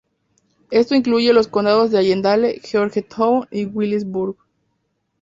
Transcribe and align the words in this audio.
Esto 0.71 0.95
incluye 0.95 1.31
los 1.31 1.47
condados 1.47 1.91
de 1.91 1.99
Allendale, 1.99 2.59
Georgetown 2.63 3.47
y 3.51 3.65
Williamsburg. 3.65 4.35